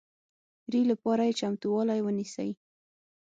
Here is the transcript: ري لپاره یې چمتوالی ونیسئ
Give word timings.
ري 0.71 0.81
لپاره 0.91 1.23
یې 1.27 1.37
چمتوالی 1.39 1.99
ونیسئ 2.03 2.49